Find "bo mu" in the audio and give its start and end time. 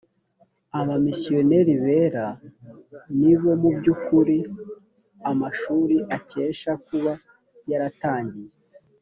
3.39-3.69